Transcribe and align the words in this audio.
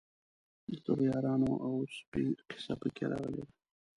د 0.69 0.71
دغو 0.85 1.03
یارانو 1.11 1.51
او 1.65 1.73
سپي 1.95 2.25
قصه 2.49 2.73
په 2.81 2.87
کې 2.95 3.03
راغلې 3.11 3.31
ده. 3.45 3.45